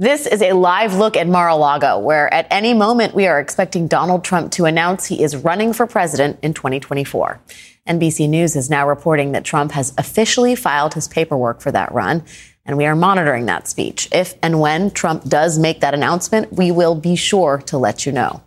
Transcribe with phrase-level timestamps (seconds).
[0.00, 4.24] This is a live look at Mar-a-Lago, where at any moment we are expecting Donald
[4.24, 7.38] Trump to announce he is running for president in 2024.
[7.86, 12.24] NBC News is now reporting that Trump has officially filed his paperwork for that run,
[12.64, 14.08] and we are monitoring that speech.
[14.10, 18.12] If and when Trump does make that announcement, we will be sure to let you
[18.12, 18.40] know.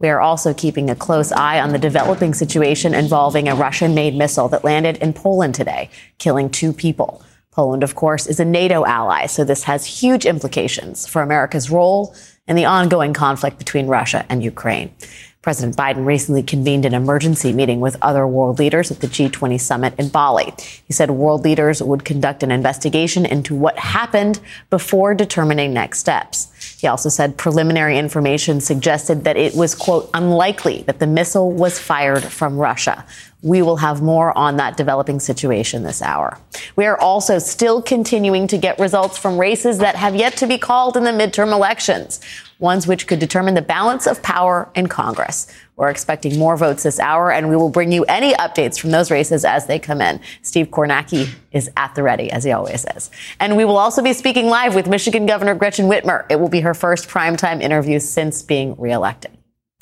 [0.00, 4.14] We are also keeping a close eye on the developing situation involving a Russian made
[4.14, 7.22] missile that landed in Poland today, killing two people.
[7.52, 12.14] Poland, of course, is a NATO ally, so this has huge implications for America's role
[12.46, 14.94] in the ongoing conflict between Russia and Ukraine.
[15.42, 19.94] President Biden recently convened an emergency meeting with other world leaders at the G20 summit
[19.98, 20.52] in Bali.
[20.84, 26.76] He said world leaders would conduct an investigation into what happened before determining next steps.
[26.78, 31.78] He also said preliminary information suggested that it was, quote, unlikely that the missile was
[31.78, 33.06] fired from Russia.
[33.42, 36.38] We will have more on that developing situation this hour.
[36.76, 40.58] We are also still continuing to get results from races that have yet to be
[40.58, 42.20] called in the midterm elections,
[42.58, 45.50] ones which could determine the balance of power in Congress.
[45.76, 49.10] We're expecting more votes this hour, and we will bring you any updates from those
[49.10, 50.20] races as they come in.
[50.42, 53.10] Steve Kornacki is at the ready, as he always is.
[53.40, 56.26] And we will also be speaking live with Michigan Governor Gretchen Whitmer.
[56.28, 59.30] It will be her first primetime interview since being reelected.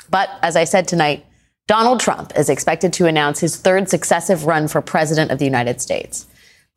[0.09, 1.27] But as I said tonight,
[1.69, 5.83] Donald Trump is expected to announce his third successive run for president of the United
[5.83, 6.27] States.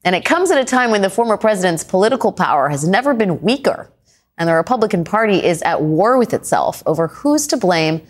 [0.03, 3.41] And it comes at a time when the former president's political power has never been
[3.41, 3.89] weaker,
[4.37, 8.01] and the Republican Party is at war with itself over who's to blame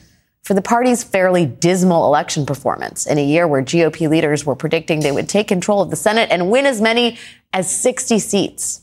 [0.41, 5.01] for the party's fairly dismal election performance in a year where GOP leaders were predicting
[5.01, 7.19] they would take control of the Senate and win as many
[7.53, 8.81] as 60 seats.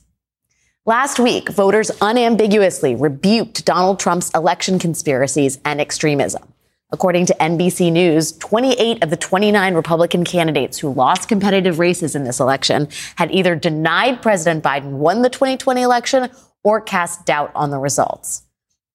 [0.87, 6.53] Last week, voters unambiguously rebuked Donald Trump's election conspiracies and extremism.
[6.91, 12.25] According to NBC News, 28 of the 29 Republican candidates who lost competitive races in
[12.25, 16.31] this election had either denied President Biden won the 2020 election
[16.65, 18.43] or cast doubt on the results.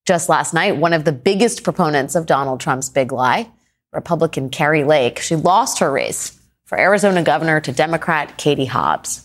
[0.07, 3.51] Just last night, one of the biggest proponents of Donald Trump's big lie,
[3.91, 9.22] Republican Kari Lake, she lost her race for Arizona governor to Democrat Katie Hobbs.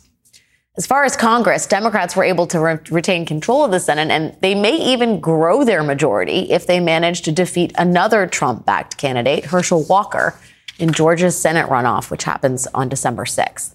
[0.78, 4.36] As far as Congress, Democrats were able to re- retain control of the Senate, and
[4.42, 9.46] they may even grow their majority if they manage to defeat another Trump backed candidate,
[9.46, 10.38] Herschel Walker,
[10.78, 13.74] in Georgia's Senate runoff, which happens on December 6th.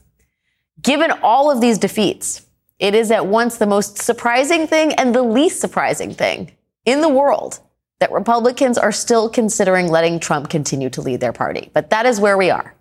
[0.82, 2.46] Given all of these defeats,
[2.80, 6.54] it is at once the most surprising thing and the least surprising thing
[6.86, 7.60] in the world
[8.00, 11.70] that Republicans are still considering letting Trump continue to lead their party.
[11.74, 12.74] But that is where we are.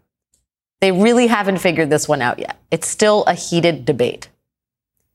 [0.82, 2.58] They really haven't figured this one out yet.
[2.72, 4.28] It's still a heated debate.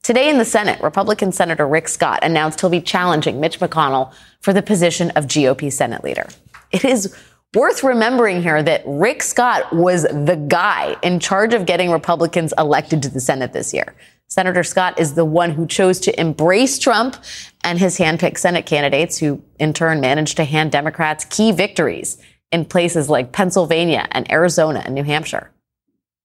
[0.02, 4.54] Today in the Senate, Republican Senator Rick Scott announced he'll be challenging Mitch McConnell for
[4.54, 6.26] the position of GOP Senate leader.
[6.72, 7.14] It is
[7.54, 13.04] worth remembering here that Rick Scott was the guy in charge of getting Republicans elected
[13.04, 13.94] to the Senate this year.
[14.30, 17.18] Senator Scott is the one who chose to embrace Trump
[17.66, 22.18] and his handpicked Senate candidates, who in turn managed to hand Democrats key victories
[22.54, 25.52] in places like Pennsylvania and Arizona and New Hampshire.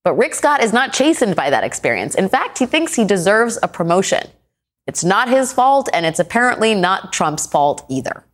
[0.05, 2.15] But Rick Scott is not chastened by that experience.
[2.17, 4.29] In fact, he thinks he deserves a promotion.
[4.87, 8.25] It's not his fault, and it's apparently not Trump's fault either.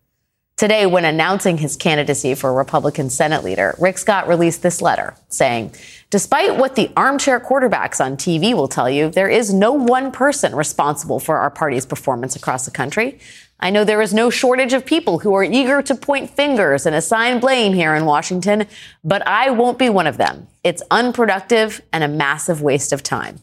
[0.57, 5.73] Today, when announcing his candidacy for Republican Senate leader, Rick Scott released this letter saying,
[6.11, 10.57] Despite what the armchair quarterbacks on TV will tell you, there is no one person
[10.57, 13.21] responsible for our party's performance across the country.
[13.61, 16.95] I know there is no shortage of people who are eager to point fingers and
[16.95, 18.67] assign blame here in Washington,
[19.03, 20.47] but I won't be one of them.
[20.63, 23.41] It's unproductive and a massive waste of time.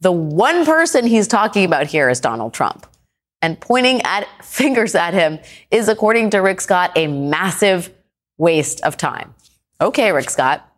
[0.00, 2.86] The one person he's talking about here is Donald Trump.
[3.40, 5.38] And pointing at fingers at him
[5.70, 7.90] is, according to Rick Scott, a massive
[8.36, 9.34] waste of time.
[9.80, 10.70] Okay, Rick Scott.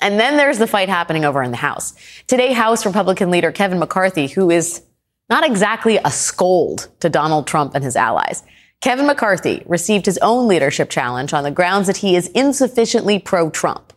[0.00, 1.94] And then there's the fight happening over in the House.
[2.26, 4.82] Today, House Republican leader Kevin McCarthy, who is
[5.28, 8.42] not exactly a scold to Donald Trump and his allies.
[8.80, 13.48] Kevin McCarthy received his own leadership challenge on the grounds that he is insufficiently pro
[13.48, 13.92] Trump.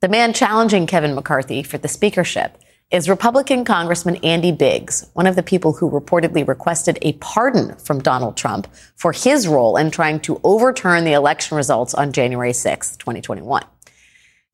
[0.00, 2.58] The man challenging Kevin McCarthy for the speakership
[2.90, 8.00] is Republican Congressman Andy Biggs, one of the people who reportedly requested a pardon from
[8.00, 12.96] Donald Trump for his role in trying to overturn the election results on January 6,
[12.96, 13.64] 2021.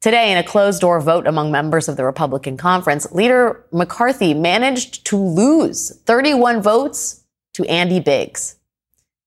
[0.00, 5.04] Today, in a closed door vote among members of the Republican conference, Leader McCarthy managed
[5.04, 8.56] to lose 31 votes to Andy Biggs.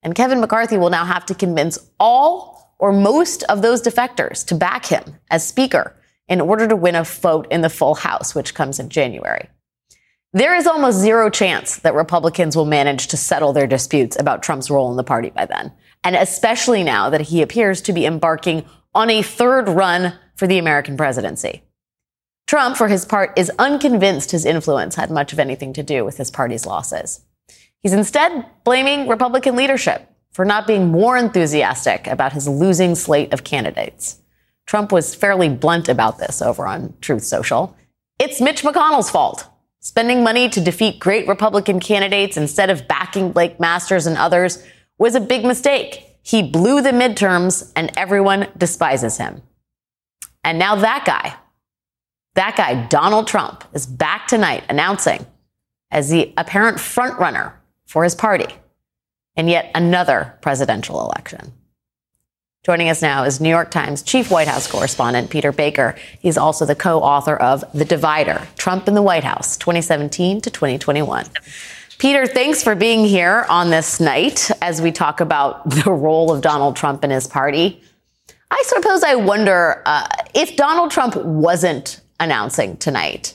[0.01, 4.55] And Kevin McCarthy will now have to convince all or most of those defectors to
[4.55, 5.95] back him as Speaker
[6.27, 9.47] in order to win a vote in the full House, which comes in January.
[10.31, 14.71] There is almost zero chance that Republicans will manage to settle their disputes about Trump's
[14.71, 15.71] role in the party by then.
[16.03, 18.65] And especially now that he appears to be embarking
[18.95, 21.63] on a third run for the American presidency.
[22.47, 26.18] Trump, for his part, is unconvinced his influence had much of anything to do with
[26.18, 27.21] his party's losses.
[27.80, 33.44] He's instead blaming Republican leadership for not being more enthusiastic about his losing slate of
[33.44, 34.19] candidates.
[34.65, 37.75] Trump was fairly blunt about this over on Truth Social.
[38.19, 39.47] It's Mitch McConnell's fault.
[39.79, 44.65] Spending money to defeat great Republican candidates instead of backing Blake Masters and others
[44.97, 46.06] was a big mistake.
[46.21, 49.41] He blew the midterms and everyone despises him.
[50.43, 51.35] And now that guy,
[52.35, 55.25] that guy, Donald Trump, is back tonight announcing
[55.91, 57.53] as the apparent frontrunner
[57.85, 58.47] for his party
[59.35, 61.53] in yet another presidential election.
[62.63, 65.95] Joining us now is New York Times chief White House correspondent Peter Baker.
[66.19, 71.25] He's also the co-author of The Divider: Trump in the White House, 2017 to 2021.
[71.99, 76.41] Peter, thanks for being here on this night as we talk about the role of
[76.41, 77.83] Donald Trump and his party.
[78.53, 83.33] I suppose I wonder uh, if Donald Trump wasn't announcing tonight.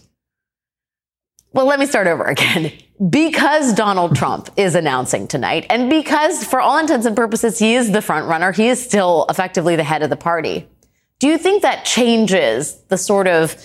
[1.52, 2.72] Well, let me start over again.
[3.10, 7.92] Because Donald Trump is announcing tonight, and because, for all intents and purposes, he is
[7.92, 10.66] the front runner, he is still effectively the head of the party.
[11.20, 13.56] Do you think that changes the sort of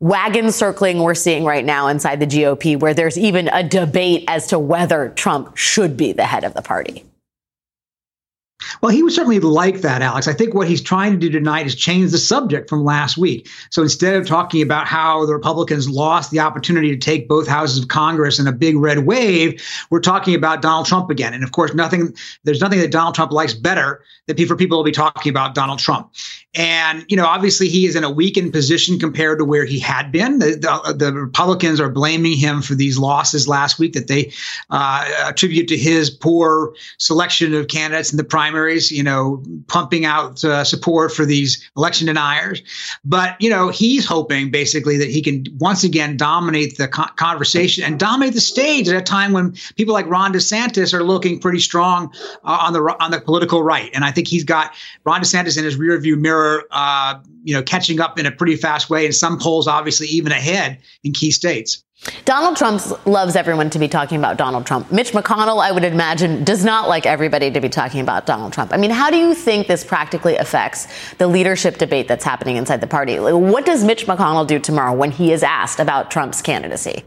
[0.00, 4.46] wagon circling we're seeing right now inside the GOP, where there's even a debate as
[4.46, 7.04] to whether Trump should be the head of the party?
[8.82, 10.26] Well, he would certainly like that, Alex.
[10.26, 13.48] I think what he's trying to do tonight is change the subject from last week.
[13.70, 17.78] So instead of talking about how the Republicans lost the opportunity to take both houses
[17.80, 21.34] of Congress in a big red wave, we're talking about Donald Trump again.
[21.34, 24.84] And of course, nothing there's nothing that Donald Trump likes better than for people to
[24.84, 26.12] be talking about Donald Trump.
[26.54, 30.10] And, you know, obviously he is in a weakened position compared to where he had
[30.10, 30.38] been.
[30.38, 34.32] The, the, the Republicans are blaming him for these losses last week that they
[34.70, 40.42] uh, attribute to his poor selection of candidates in the primaries, you know, pumping out
[40.44, 42.62] uh, support for these election deniers.
[43.04, 47.84] But, you know, he's hoping basically that he can once again dominate the co- conversation
[47.84, 51.60] and dominate the stage at a time when people like Ron DeSantis are looking pretty
[51.60, 52.12] strong
[52.44, 53.90] uh, on the on the political right.
[53.94, 54.74] And I think he's got
[55.04, 58.90] Ron DeSantis in his rearview mirror uh, you know, catching up in a pretty fast
[58.90, 61.82] way, and some polls obviously even ahead in key states.
[62.28, 64.92] Donald Trump loves everyone to be talking about Donald Trump.
[64.92, 68.70] Mitch McConnell, I would imagine, does not like everybody to be talking about Donald Trump.
[68.74, 72.82] I mean, how do you think this practically affects the leadership debate that's happening inside
[72.82, 73.18] the party?
[73.18, 77.02] What does Mitch McConnell do tomorrow when he is asked about Trump's candidacy?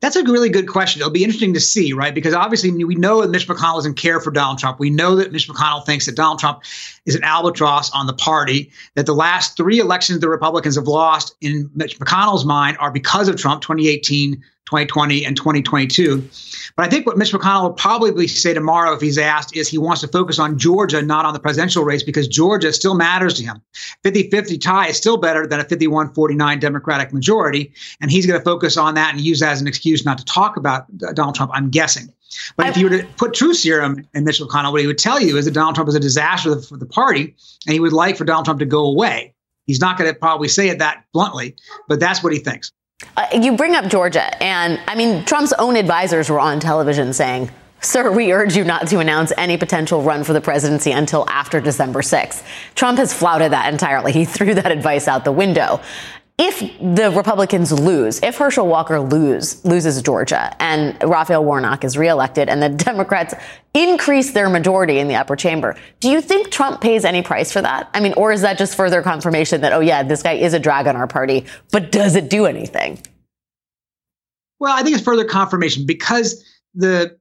[0.00, 1.00] That's a really good question.
[1.00, 2.14] It'll be interesting to see, right?
[2.14, 4.78] Because obviously we know that Mitch McConnell doesn't care for Donald Trump.
[4.78, 6.62] We know that Mitch McConnell thinks that Donald Trump
[7.06, 11.34] is an albatross on the party, that the last three elections the Republicans have lost
[11.40, 16.28] in Mitch McConnell's mind are because of Trump 2018, 2020, and 2022.
[16.76, 19.78] But I think what Mitch McConnell will probably say tomorrow, if he's asked, is he
[19.78, 23.42] wants to focus on Georgia, not on the presidential race, because Georgia still matters to
[23.42, 23.60] him.
[24.04, 27.72] 50 50 tie is still better than a 51 49 Democratic majority.
[28.00, 30.24] And he's going to focus on that and use that as an excuse not to
[30.24, 32.12] talk about Donald Trump, I'm guessing.
[32.56, 35.20] But if you were to put truth serum in Mitch McConnell, what he would tell
[35.20, 37.34] you is that Donald Trump is a disaster for the party,
[37.66, 39.34] and he would like for Donald Trump to go away.
[39.66, 41.56] He's not going to probably say it that bluntly,
[41.88, 42.72] but that's what he thinks.
[43.16, 47.50] Uh, you bring up Georgia, and I mean, Trump's own advisors were on television saying,
[47.82, 51.60] Sir, we urge you not to announce any potential run for the presidency until after
[51.60, 52.44] December 6th.
[52.74, 54.12] Trump has flouted that entirely.
[54.12, 55.80] He threw that advice out the window
[56.42, 62.48] if the Republicans lose, if Herschel Walker lose, loses Georgia and Raphael Warnock is reelected
[62.48, 63.34] and the Democrats
[63.74, 67.60] increase their majority in the upper chamber, do you think Trump pays any price for
[67.60, 67.90] that?
[67.92, 70.58] I mean, or is that just further confirmation that, oh, yeah, this guy is a
[70.58, 72.98] drag on our party, but does it do anything?
[74.58, 76.42] Well, I think it's further confirmation because
[76.74, 77.18] the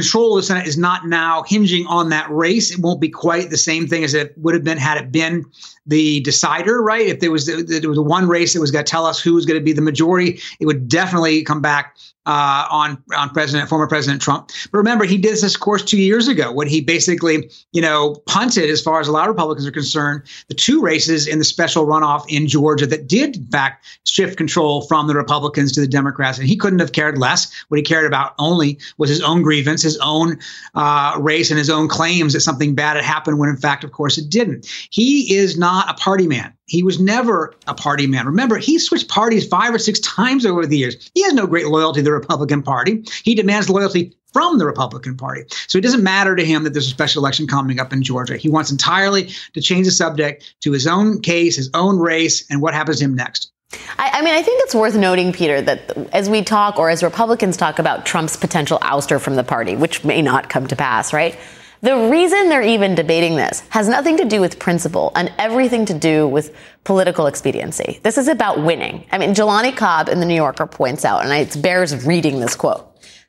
[0.00, 2.70] control of the Senate is not now hinging on that race.
[2.70, 5.44] It won't be quite the same thing as it would have been had it been
[5.86, 7.06] the decider, right?
[7.06, 9.46] If there was there was one race that was going to tell us who was
[9.46, 11.96] going to be the majority, it would definitely come back
[12.28, 14.50] uh, on on President former President Trump.
[14.70, 18.68] But remember, he did this, course, two years ago when he basically, you know, punted
[18.68, 21.86] as far as a lot of Republicans are concerned, the two races in the special
[21.86, 26.38] runoff in Georgia that did, in fact, shift control from the Republicans to the Democrats,
[26.38, 27.50] and he couldn't have cared less.
[27.68, 30.38] What he cared about only was his own grievance, his own
[30.74, 33.38] uh, race, and his own claims that something bad had happened.
[33.38, 34.66] When in fact, of course, it didn't.
[34.90, 36.52] He is not a party man.
[36.68, 38.26] He was never a party man.
[38.26, 41.10] Remember, he switched parties five or six times over the years.
[41.14, 43.04] He has no great loyalty to the Republican Party.
[43.24, 45.44] He demands loyalty from the Republican Party.
[45.66, 48.36] So it doesn't matter to him that there's a special election coming up in Georgia.
[48.36, 52.60] He wants entirely to change the subject to his own case, his own race, and
[52.60, 53.50] what happens to him next.
[53.98, 57.02] I, I, mean, I think it's worth noting, Peter, that as we talk or as
[57.02, 61.12] Republicans talk about Trump's potential ouster from the party, which may not come to pass,
[61.12, 61.38] right?
[61.80, 65.94] The reason they're even debating this has nothing to do with principle and everything to
[65.94, 68.00] do with political expediency.
[68.02, 69.06] This is about winning.
[69.12, 72.56] I mean, Jelani Cobb in the New Yorker points out, and it bears reading this
[72.56, 72.84] quote.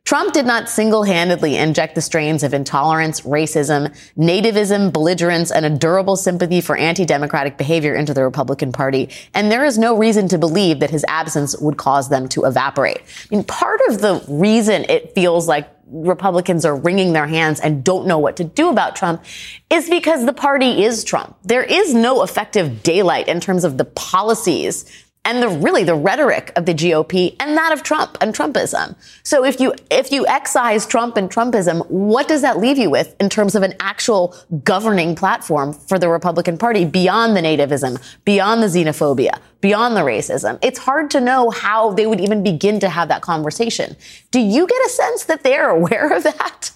[0.06, 6.16] Trump did not single-handedly inject the strains of intolerance, racism, nativism, belligerence, and a durable
[6.16, 9.10] sympathy for anti-democratic behavior into the Republican Party.
[9.36, 12.98] And there is no reason to believe that his absence would cause them to evaporate.
[13.00, 17.84] I mean, part of the reason it feels like Republicans are wringing their hands and
[17.84, 19.24] don't know what to do about Trump
[19.70, 21.36] is because the party is Trump.
[21.44, 24.86] There is no effective daylight in terms of the policies
[25.26, 28.96] and the really the rhetoric of the GOP and that of Trump and Trumpism.
[29.24, 33.16] So if you if you excise Trump and Trumpism, what does that leave you with
[33.20, 38.64] in terms of an actual governing platform for the Republican Party beyond the nativism, beyond
[38.64, 40.58] the xenophobia, beyond the racism?
[40.62, 43.96] It's hard to know how they would even begin to have that conversation.
[44.32, 46.72] Do you get a sense that they're aware of that?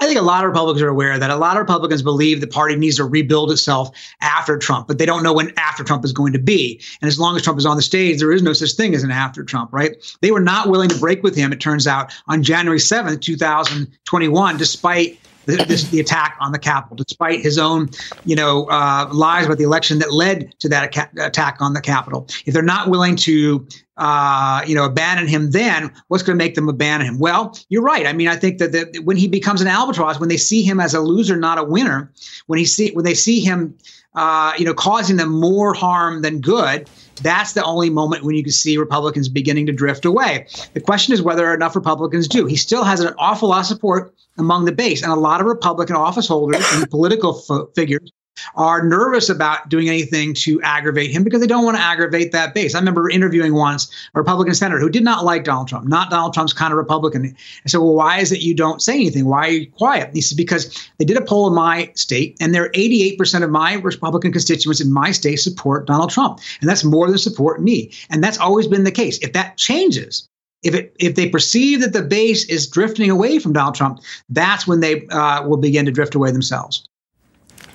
[0.00, 2.46] I think a lot of Republicans are aware that a lot of Republicans believe the
[2.46, 6.12] party needs to rebuild itself after Trump, but they don't know when after Trump is
[6.12, 6.80] going to be.
[7.00, 9.02] And as long as Trump is on the stage, there is no such thing as
[9.02, 9.96] an after Trump, right?
[10.20, 14.56] They were not willing to break with him, it turns out, on January 7th, 2021,
[14.56, 17.88] despite the, this, the attack on the Capitol, despite his own,
[18.24, 22.28] you know, uh, lies about the election that led to that attack on the Capitol.
[22.44, 26.54] If they're not willing to uh, you know, abandon him then, what's going to make
[26.54, 27.18] them abandon him?
[27.18, 28.06] Well, you're right.
[28.06, 30.94] I mean, I think that when he becomes an albatross, when they see him as
[30.94, 32.12] a loser, not a winner,
[32.46, 33.76] when he see when they see him,
[34.14, 36.88] uh, you know, causing them more harm than good,
[37.18, 40.46] that's the only moment when you can see Republicans beginning to drift away.
[40.74, 42.46] The question is whether enough Republicans do.
[42.46, 45.46] He still has an awful lot of support among the base, and a lot of
[45.46, 48.12] Republican office holders and political f- figures
[48.54, 52.54] are nervous about doing anything to aggravate him because they don't want to aggravate that
[52.54, 52.74] base.
[52.74, 56.34] I remember interviewing once a Republican senator who did not like Donald Trump, not Donald
[56.34, 57.34] Trump's kind of Republican.
[57.64, 59.26] I said, Well, why is it you don't say anything?
[59.26, 60.10] Why are you quiet?
[60.14, 63.50] he said, Because they did a poll in my state, and there are 88% of
[63.50, 66.40] my Republican constituents in my state support Donald Trump.
[66.60, 67.92] And that's more than support me.
[68.10, 69.18] And that's always been the case.
[69.18, 70.28] If that changes,
[70.62, 74.66] if it if they perceive that the base is drifting away from Donald Trump, that's
[74.66, 76.84] when they uh, will begin to drift away themselves.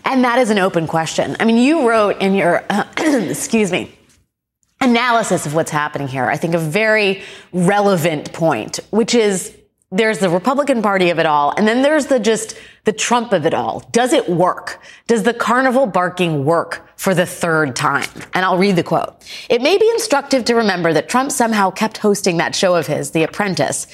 [0.05, 1.35] And that is an open question.
[1.39, 3.95] I mean, you wrote in your, uh, excuse me,
[4.81, 9.55] analysis of what's happening here, I think a very relevant point, which is
[9.91, 13.45] there's the Republican Party of it all, and then there's the just the Trump of
[13.45, 13.81] it all.
[13.91, 14.81] Does it work?
[15.07, 18.09] Does the carnival barking work for the third time?
[18.33, 19.15] And I'll read the quote.
[19.49, 23.11] It may be instructive to remember that Trump somehow kept hosting that show of his,
[23.11, 23.87] The Apprentice,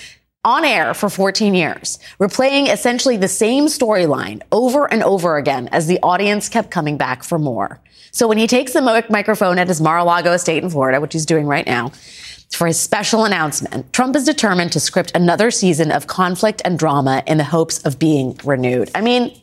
[0.45, 5.87] on air for 14 years, replaying essentially the same storyline over and over again as
[5.87, 7.79] the audience kept coming back for more.
[8.11, 11.45] So when he takes the microphone at his Mar-a-Lago estate in Florida, which he's doing
[11.45, 11.91] right now,
[12.51, 17.21] for his special announcement, Trump is determined to script another season of conflict and drama
[17.27, 18.89] in the hopes of being renewed.
[18.95, 19.39] I mean,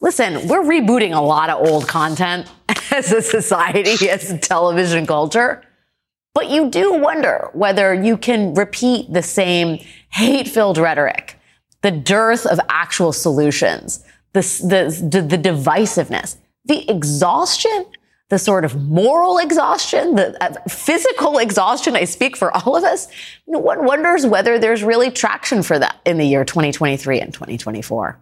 [0.00, 2.50] listen, we're rebooting a lot of old content
[2.92, 5.62] as a society, as a television culture.
[6.34, 9.78] But you do wonder whether you can repeat the same
[10.10, 11.38] hate filled rhetoric,
[11.82, 17.86] the dearth of actual solutions, the, the, the, divisiveness, the exhaustion,
[18.28, 21.96] the sort of moral exhaustion, the uh, physical exhaustion.
[21.96, 23.08] I speak for all of us.
[23.46, 28.20] one wonders whether there's really traction for that in the year 2023 and 2024.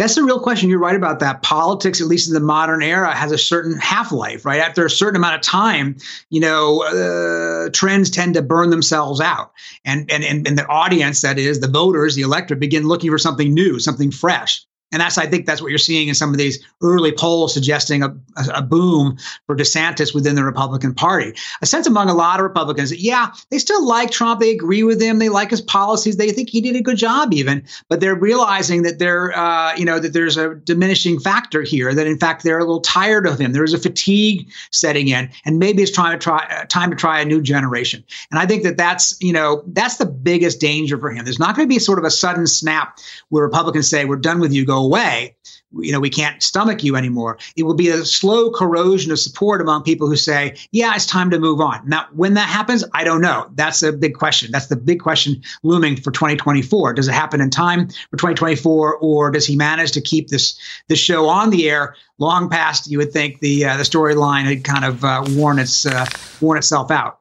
[0.00, 0.70] That's the real question.
[0.70, 1.42] You're right about that.
[1.42, 4.58] Politics, at least in the modern era, has a certain half life, right?
[4.58, 5.98] After a certain amount of time,
[6.30, 9.52] you know, uh, trends tend to burn themselves out.
[9.84, 13.18] And, and, and, and the audience, that is, the voters, the electorate, begin looking for
[13.18, 14.64] something new, something fresh.
[14.92, 18.02] And that's, I think, that's what you're seeing in some of these early polls suggesting
[18.02, 18.14] a,
[18.54, 19.16] a, boom
[19.46, 21.32] for DeSantis within the Republican Party.
[21.62, 24.82] A sense among a lot of Republicans that, yeah, they still like Trump, they agree
[24.82, 28.00] with him, they like his policies, they think he did a good job, even, but
[28.00, 31.94] they're realizing that they're, uh, you know, that there's a diminishing factor here.
[31.94, 33.52] That in fact they're a little tired of him.
[33.52, 37.20] There's a fatigue setting in, and maybe it's trying to try uh, time to try
[37.20, 38.04] a new generation.
[38.30, 41.24] And I think that that's, you know, that's the biggest danger for him.
[41.24, 44.40] There's not going to be sort of a sudden snap where Republicans say, "We're done
[44.40, 45.36] with you, go away.
[45.72, 47.38] You know, we can't stomach you anymore.
[47.56, 51.30] It will be a slow corrosion of support among people who say, yeah, it's time
[51.30, 51.88] to move on.
[51.88, 53.48] Now, when that happens, I don't know.
[53.54, 54.50] That's a big question.
[54.50, 56.94] That's the big question looming for 2024.
[56.94, 60.58] Does it happen in time for 2024, or does he manage to keep this
[60.88, 64.64] this show on the air long past you would think the uh, the storyline had
[64.64, 66.06] kind of uh, worn its uh,
[66.40, 67.19] worn itself out?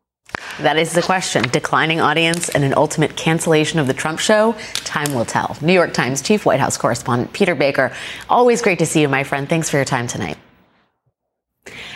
[0.60, 1.43] That is the question.
[1.50, 4.53] Declining audience and an ultimate cancellation of the Trump show?
[4.74, 5.58] Time will tell.
[5.62, 7.93] New York Times Chief White House Correspondent Peter Baker.
[8.29, 9.48] Always great to see you, my friend.
[9.48, 10.38] Thanks for your time tonight.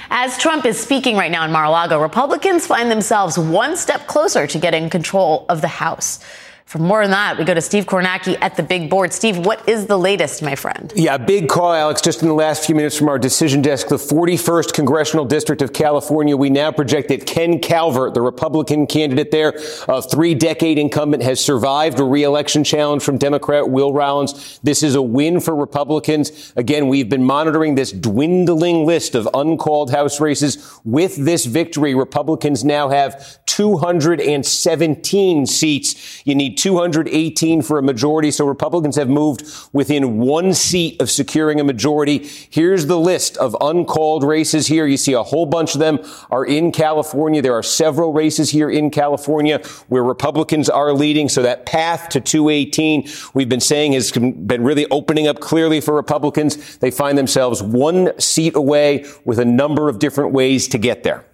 [0.10, 4.06] As Trump is speaking right now in Mar a Lago, Republicans find themselves one step
[4.06, 6.20] closer to getting control of the House.
[6.66, 9.14] For more on that, we go to Steve Kornacki at the big board.
[9.14, 10.92] Steve, what is the latest, my friend?
[10.96, 12.02] Yeah, big call, Alex.
[12.02, 15.74] Just in the last few minutes from our decision desk, the 41st Congressional District of
[15.74, 19.54] California, we now project that Ken Calvert, the Republican candidate there,
[19.88, 24.60] a three decade incumbent, has survived a reelection challenge from Democrat Will Rollins.
[24.64, 26.54] This is a win for Republicans.
[26.56, 30.80] Again, we've been monitoring this dwindling list of uncalled House races.
[30.86, 36.26] With this victory, Republicans now have 217 seats.
[36.26, 38.32] You need 218 for a majority.
[38.32, 42.30] So Republicans have moved within one seat of securing a majority.
[42.50, 44.86] Here's the list of uncalled races here.
[44.86, 47.42] You see a whole bunch of them are in California.
[47.42, 51.30] There are several races here in California where Republicans are leading.
[51.30, 55.94] So that path to 218, we've been saying has been really opening up clearly for
[55.94, 56.78] Republicans.
[56.78, 61.26] They find themselves one seat away with a number of different ways to get there.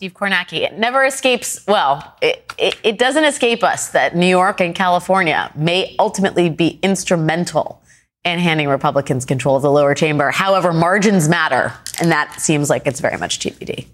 [0.00, 0.62] Steve Kornacki.
[0.62, 5.52] It never escapes, well, it, it, it, doesn't escape us that New York and California
[5.54, 7.82] may ultimately be instrumental
[8.24, 10.30] in handing Republicans control of the lower chamber.
[10.30, 13.88] However, margins matter, and that seems like it's very much TBD.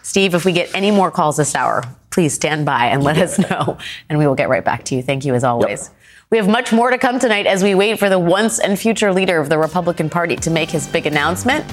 [0.00, 3.38] Steve, if we get any more calls this hour, please stand by and let us
[3.38, 3.76] know,
[4.08, 5.02] and we will get right back to you.
[5.02, 5.88] Thank you as always.
[5.88, 5.96] Yep.
[6.30, 9.12] We have much more to come tonight as we wait for the once and future
[9.12, 11.66] leader of the Republican Party to make his big announcement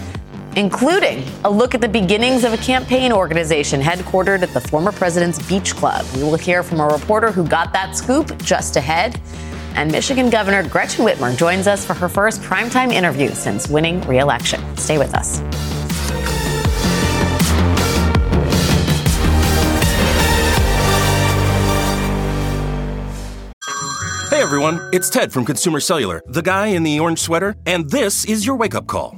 [0.59, 5.41] including a look at the beginnings of a campaign organization headquartered at the former president's
[5.47, 6.05] beach club.
[6.13, 9.21] We will hear from a reporter who got that scoop just ahead.
[9.75, 14.59] And Michigan Governor Gretchen Whitmer joins us for her first primetime interview since winning re-election.
[14.75, 15.39] Stay with us.
[24.29, 28.25] Hey everyone, it's Ted from Consumer Cellular, the guy in the orange sweater, and this
[28.25, 29.17] is your wake up call.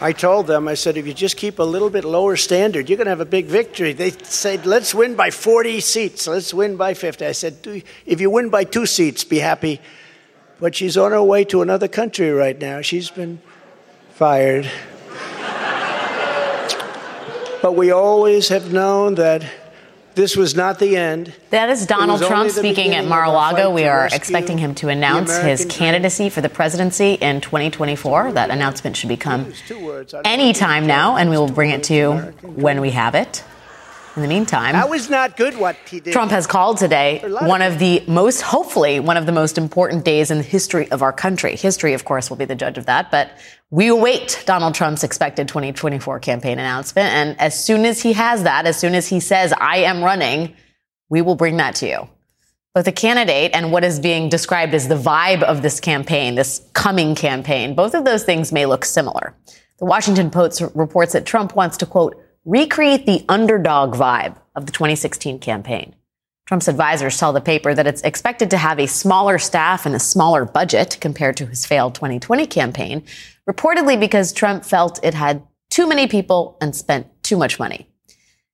[0.00, 2.96] I told them, I said, if you just keep a little bit lower standard, you're
[2.96, 3.92] going to have a big victory.
[3.92, 6.28] They said, let's win by 40 seats.
[6.28, 7.26] Let's win by 50.
[7.26, 9.80] I said, if you win by two seats, be happy.
[10.60, 12.80] But she's on her way to another country right now.
[12.80, 13.40] She's been
[14.12, 14.70] fired.
[17.62, 19.44] but we always have known that
[20.18, 21.32] this was not the end.
[21.50, 23.70] That is Donald Trump speaking at Mar-a-Lago.
[23.70, 28.32] We are expecting him to announce his candidacy for the presidency in 2024.
[28.32, 29.52] That announcement should become
[30.24, 33.44] any time now, and we will bring it to you when we have it.
[34.18, 36.12] In the meantime, that was not good what he did.
[36.12, 40.32] Trump has called today one of the most, hopefully, one of the most important days
[40.32, 41.54] in the history of our country.
[41.54, 43.30] History, of course, will be the judge of that, but
[43.70, 47.12] we await Donald Trump's expected 2024 campaign announcement.
[47.12, 50.56] And as soon as he has that, as soon as he says, I am running,
[51.08, 52.08] we will bring that to you.
[52.74, 56.68] Both the candidate and what is being described as the vibe of this campaign, this
[56.72, 59.36] coming campaign, both of those things may look similar.
[59.78, 64.72] The Washington Post reports that Trump wants to, quote, recreate the underdog vibe of the
[64.72, 65.94] 2016 campaign.
[66.46, 70.00] Trump's advisors tell the paper that it's expected to have a smaller staff and a
[70.00, 73.02] smaller budget compared to his failed 2020 campaign,
[73.46, 77.86] reportedly because Trump felt it had too many people and spent too much money.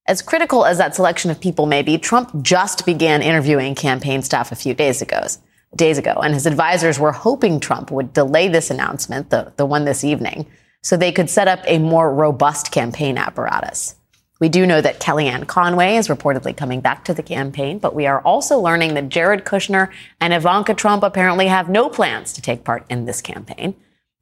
[0.06, 4.50] As critical as that selection of people may be, Trump just began interviewing campaign staff
[4.50, 5.26] a few days ago,
[5.76, 9.84] days ago, and his advisors were hoping Trump would delay this announcement, the, the one
[9.84, 10.46] this evening,
[10.84, 13.96] so they could set up a more robust campaign apparatus.
[14.38, 18.06] We do know that Kellyanne Conway is reportedly coming back to the campaign, but we
[18.06, 22.64] are also learning that Jared Kushner and Ivanka Trump apparently have no plans to take
[22.64, 23.74] part in this campaign.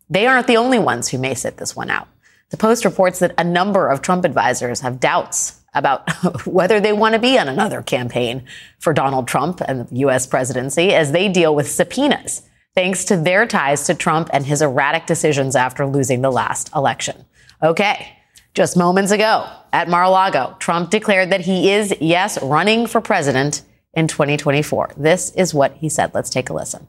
[0.08, 2.06] They aren't the only ones who may sit this one out.
[2.50, 6.08] The Post reports that a number of Trump advisors have doubts about
[6.46, 8.44] whether they want to be on another campaign
[8.78, 10.28] for Donald Trump and the U.S.
[10.28, 12.42] presidency as they deal with subpoenas,
[12.74, 17.24] thanks to their ties to Trump and his erratic decisions after losing the last election.
[17.62, 18.18] Okay.
[18.54, 23.62] Just moments ago at Mar-a-Lago, Trump declared that he is, yes, running for president
[23.94, 24.92] in 2024.
[24.96, 26.12] This is what he said.
[26.12, 26.86] Let's take a listen.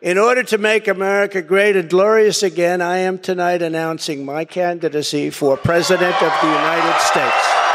[0.00, 5.30] In order to make America great and glorious again, I am tonight announcing my candidacy
[5.30, 7.69] for President of the United States.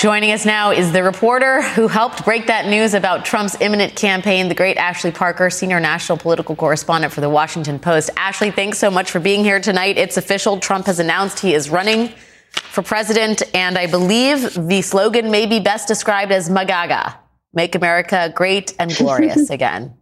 [0.00, 4.48] Joining us now is the reporter who helped break that news about Trump's imminent campaign,
[4.48, 8.08] the great Ashley Parker, senior national political correspondent for the Washington Post.
[8.16, 9.98] Ashley, thanks so much for being here tonight.
[9.98, 10.58] It's official.
[10.58, 12.14] Trump has announced he is running
[12.52, 17.16] for president, and I believe the slogan may be best described as MAGAGA
[17.52, 19.98] Make America Great and Glorious Again.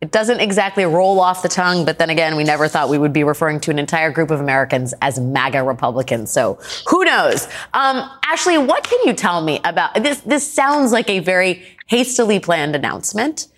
[0.00, 3.12] It doesn't exactly roll off the tongue, but then again, we never thought we would
[3.12, 6.30] be referring to an entire group of Americans as MAGA Republicans.
[6.30, 6.58] So
[6.88, 7.46] who knows?
[7.74, 10.20] Um, Ashley, what can you tell me about this?
[10.20, 13.48] This sounds like a very hastily planned announcement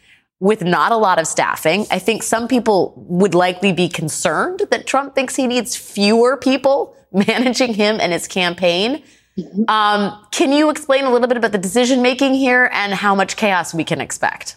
[0.40, 1.86] with not a lot of staffing.
[1.92, 6.96] I think some people would likely be concerned that Trump thinks he needs fewer people
[7.12, 9.04] managing him and his campaign.
[9.38, 9.70] Mm-hmm.
[9.70, 13.36] Um, can you explain a little bit about the decision making here and how much
[13.36, 14.56] chaos we can expect?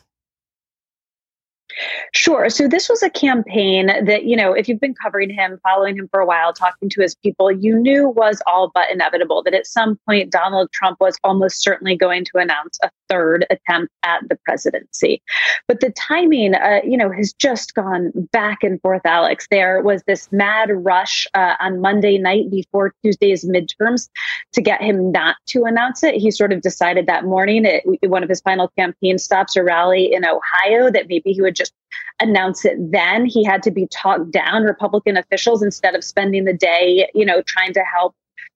[2.13, 2.49] Sure.
[2.49, 6.07] So this was a campaign that, you know, if you've been covering him, following him
[6.09, 9.67] for a while, talking to his people, you knew was all but inevitable that at
[9.67, 14.37] some point Donald Trump was almost certainly going to announce a third attempt at the
[14.43, 15.21] presidency.
[15.67, 19.47] But the timing, uh, you know, has just gone back and forth, Alex.
[19.49, 24.09] There was this mad rush uh, on Monday night before Tuesday's midterms
[24.53, 26.15] to get him not to announce it.
[26.15, 30.13] He sort of decided that morning at one of his final campaign stops or rally
[30.13, 31.73] in Ohio that maybe he would just
[32.21, 33.25] announce it then.
[33.25, 34.63] He had to be talked down.
[34.63, 38.15] Republican officials, instead of spending the day, you know, trying to help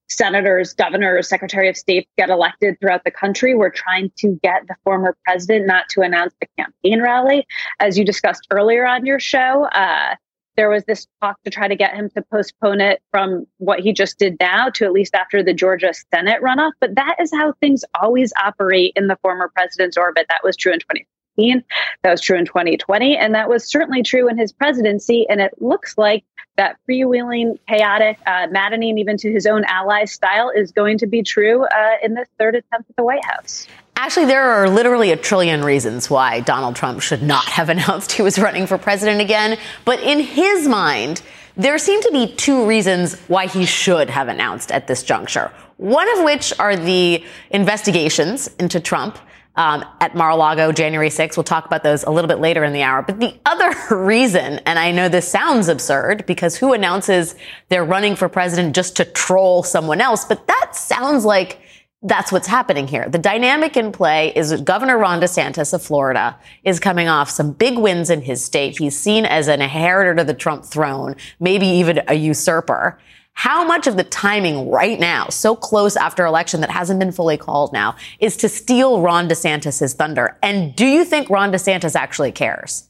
[0.10, 3.56] senators, governors, secretary of state get elected throughout the country.
[3.56, 7.45] We're trying to get the former president not to announce the campaign rally.
[7.80, 10.15] As you discussed earlier on your show, uh,
[10.60, 13.93] there was this talk to try to get him to postpone it from what he
[13.93, 16.72] just did now to at least after the Georgia Senate runoff.
[16.82, 20.26] But that is how things always operate in the former president's orbit.
[20.28, 21.63] That was true in 2015.
[22.04, 23.15] That was true in 2020.
[23.15, 25.26] And that was certainly true in his presidency.
[25.30, 26.26] And it looks like
[26.60, 31.24] that freewheeling, chaotic, uh, maddening even to his own allies style is going to be
[31.24, 33.65] true uh, in this third attempt at the White House.
[33.95, 38.22] Ashley, there are literally a trillion reasons why Donald Trump should not have announced he
[38.22, 39.58] was running for president again.
[39.86, 41.22] But in his mind,
[41.56, 45.54] there seem to be two reasons why he should have announced at this juncture.
[45.78, 49.17] One of which are the investigations into Trump
[49.60, 51.36] um, at Mar-a-Lago January 6th.
[51.36, 53.02] We'll talk about those a little bit later in the hour.
[53.02, 57.36] But the other reason, and I know this sounds absurd because who announces
[57.67, 60.24] they're running for president just to troll someone else?
[60.24, 61.60] But that sounds like
[62.02, 63.10] that's what's happening here.
[63.10, 67.78] The dynamic in play is Governor Ron DeSantis of Florida is coming off some big
[67.78, 68.78] wins in his state.
[68.78, 72.98] He's seen as an inheritor to the Trump throne, maybe even a usurper.
[73.34, 77.38] How much of the timing right now, so close after election that hasn't been fully
[77.38, 80.38] called now, is to steal Ron DeSantis' thunder?
[80.44, 82.89] And do you think Ron DeSantis actually cares?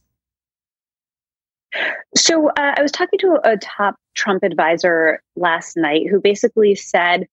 [2.15, 7.28] So uh, I was talking to a top Trump advisor last night who basically said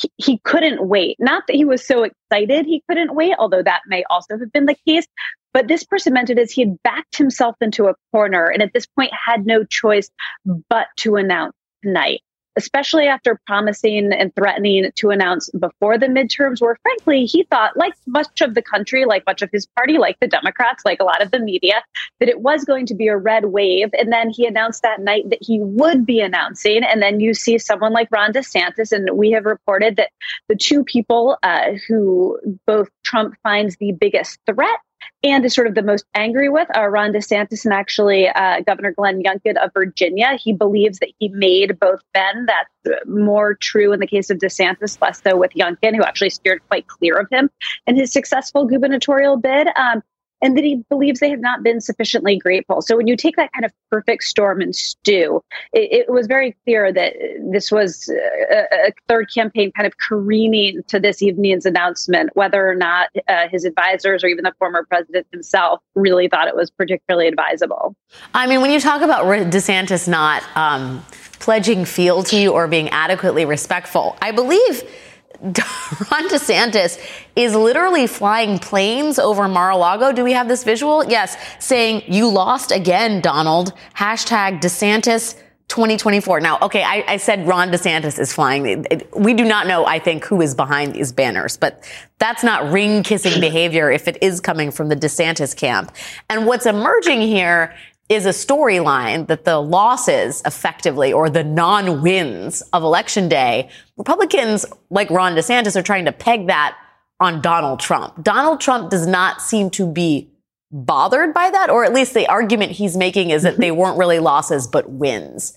[0.00, 1.16] he, he couldn't wait.
[1.20, 4.66] Not that he was so excited he couldn't wait, although that may also have been
[4.66, 5.06] the case,
[5.52, 8.72] But this person meant it as he had backed himself into a corner and at
[8.72, 10.10] this point had no choice
[10.44, 12.20] but to announce tonight
[12.58, 17.94] especially after promising and threatening to announce before the midterms, where frankly, he thought, like
[18.06, 21.22] much of the country, like much of his party, like the Democrats, like a lot
[21.22, 21.82] of the media,
[22.18, 23.90] that it was going to be a red wave.
[23.92, 26.82] And then he announced that night that he would be announcing.
[26.82, 30.10] And then you see someone like Ron DeSantis, and we have reported that
[30.48, 34.80] the two people uh, who both Trump finds the biggest threat
[35.22, 38.92] and is sort of the most angry with are Ron DeSantis and actually uh, Governor
[38.92, 40.38] Glenn Youngkin of Virginia.
[40.40, 42.46] He believes that he made both men.
[42.46, 46.60] That's more true in the case of DeSantis, less so with Youngkin, who actually steered
[46.68, 47.50] quite clear of him
[47.86, 49.68] in his successful gubernatorial bid.
[49.76, 50.02] Um,
[50.40, 52.82] and that he believes they have not been sufficiently grateful.
[52.82, 56.56] So when you take that kind of perfect storm and stew, it, it was very
[56.64, 57.14] clear that
[57.50, 62.74] this was a, a, third campaign kind of careening to this evening's announcement, whether or
[62.74, 67.28] not uh, his advisors or even the former president himself really thought it was particularly
[67.28, 67.94] advisable.
[68.34, 71.04] I mean, when you talk about DeSantis not um,
[71.38, 74.82] pledging fealty or being adequately respectful, I believe
[75.42, 76.98] Ron DeSantis
[77.36, 80.12] is literally flying planes over Mar-a-Lago.
[80.12, 81.04] Do we have this visual?
[81.04, 83.72] Yes, saying you lost again, Donald.
[83.94, 85.36] Hashtag DeSantis
[85.68, 86.40] 2024.
[86.40, 88.84] Now, okay, I, I said Ron DeSantis is flying.
[89.16, 91.84] We do not know, I think, who is behind these banners, but
[92.18, 95.94] that's not ring kissing behavior if it is coming from the DeSantis camp.
[96.28, 97.76] And what's emerging here
[98.08, 105.10] is a storyline that the losses effectively or the non-wins of election day, Republicans like
[105.10, 106.76] Ron DeSantis are trying to peg that
[107.20, 108.22] on Donald Trump.
[108.22, 110.30] Donald Trump does not seem to be
[110.70, 114.18] bothered by that, or at least the argument he's making is that they weren't really
[114.18, 115.56] losses, but wins.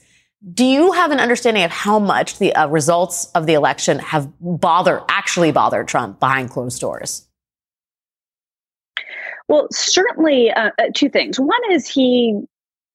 [0.54, 4.32] Do you have an understanding of how much the uh, results of the election have
[4.40, 7.28] bothered, actually bothered Trump behind closed doors?
[9.52, 11.38] Well, certainly uh, uh, two things.
[11.38, 12.40] One is he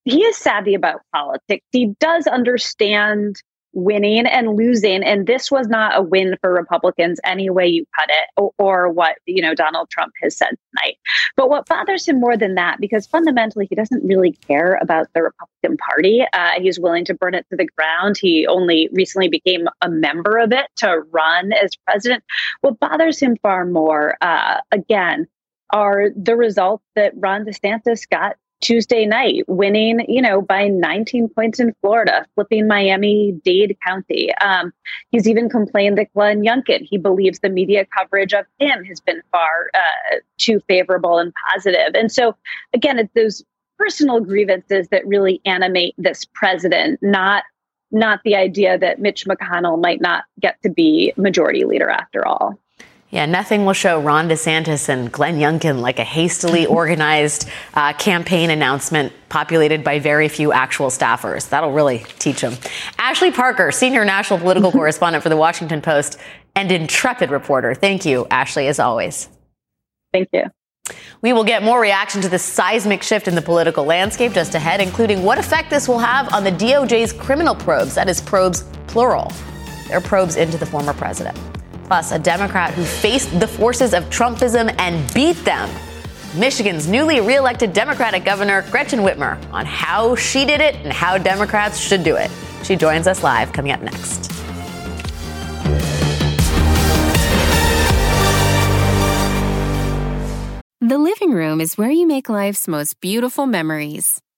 [0.06, 1.66] he is savvy about politics.
[1.70, 3.36] He does understand
[3.74, 8.08] winning and losing and this was not a win for republicans any way you cut
[8.08, 10.96] it or, or, what you know donald trump has said tonight
[11.36, 15.22] but what bothers him more than that because fundamentally he doesn't really care about the
[15.22, 19.68] republican party uh, he's willing to burn it to the ground he only recently became
[19.82, 22.24] a member of it to run as president
[22.62, 25.26] what bothers him far more uh, again
[25.70, 31.60] are the results that Ron DeSantis got Tuesday night, winning, you know, by 19 points
[31.60, 34.34] in Florida, flipping Miami Dade County.
[34.36, 34.72] Um,
[35.10, 39.22] he's even complained that Glenn Youngkin, he believes the media coverage of him has been
[39.30, 41.94] far uh, too favorable and positive.
[41.94, 42.34] And so,
[42.72, 43.44] again, it's those
[43.78, 47.44] personal grievances that really animate this president, not
[47.92, 52.58] not the idea that Mitch McConnell might not get to be majority leader after all.
[53.10, 58.50] Yeah, nothing will show Ron DeSantis and Glenn Youngkin like a hastily organized uh, campaign
[58.50, 61.48] announcement populated by very few actual staffers.
[61.48, 62.54] That'll really teach them.
[62.98, 66.18] Ashley Parker, senior national political correspondent for the Washington Post
[66.56, 67.74] and intrepid reporter.
[67.74, 69.28] Thank you, Ashley, as always.
[70.12, 70.44] Thank you.
[71.22, 74.80] We will get more reaction to this seismic shift in the political landscape just ahead,
[74.80, 77.94] including what effect this will have on the DOJ's criminal probes.
[77.94, 79.32] That is probes plural.
[79.88, 81.36] They're probes into the former president
[81.86, 85.70] plus a Democrat who faced the forces of Trumpism and beat them.
[86.36, 91.78] Michigan's newly reelected Democratic Governor Gretchen Whitmer on how she did it and how Democrats
[91.78, 92.30] should do it.
[92.62, 94.32] She joins us live coming up next.
[100.80, 104.20] The living room is where you make life's most beautiful memories.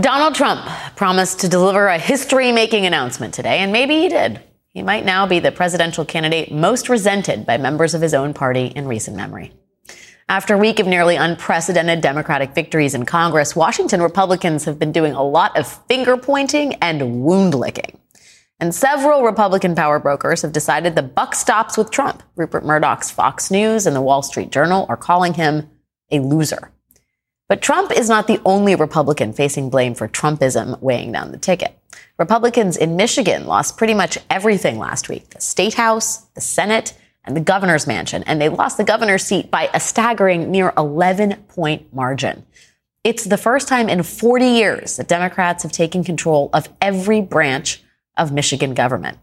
[0.00, 4.40] Donald Trump promised to deliver a history making announcement today, and maybe he did.
[4.72, 8.66] He might now be the presidential candidate most resented by members of his own party
[8.66, 9.52] in recent memory.
[10.28, 15.14] After a week of nearly unprecedented Democratic victories in Congress, Washington Republicans have been doing
[15.14, 17.98] a lot of finger pointing and wound licking.
[18.60, 22.22] And several Republican power brokers have decided the buck stops with Trump.
[22.36, 25.68] Rupert Murdoch's Fox News and the Wall Street Journal are calling him
[26.12, 26.70] a loser.
[27.48, 31.78] But Trump is not the only Republican facing blame for Trumpism weighing down the ticket.
[32.18, 37.34] Republicans in Michigan lost pretty much everything last week the state house, the Senate, and
[37.36, 38.22] the governor's mansion.
[38.24, 42.44] And they lost the governor's seat by a staggering near 11 point margin.
[43.02, 47.82] It's the first time in 40 years that Democrats have taken control of every branch
[48.16, 49.18] of Michigan government.